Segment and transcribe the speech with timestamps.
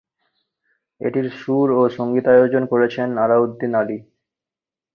[1.01, 3.97] এটির সুর ও সঙ্গীতায়োজন করেছেন আলাউদ্দিন আলী।